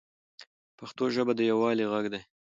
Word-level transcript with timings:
پښتو 0.77 1.03
ژبه 1.15 1.33
د 1.35 1.39
یووالي 1.51 1.85
ږغ 1.91 2.05
دی. 2.13 2.21